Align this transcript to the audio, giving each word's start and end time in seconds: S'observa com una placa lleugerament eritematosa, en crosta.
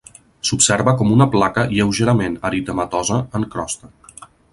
S'observa 0.49 0.93
com 1.01 1.11
una 1.15 1.27
placa 1.35 1.65
lleugerament 1.73 2.37
eritematosa, 2.51 3.19
en 3.41 3.47
crosta. 3.57 3.91